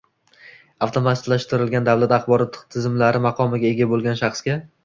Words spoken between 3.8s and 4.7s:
bo‘lgan shaxsga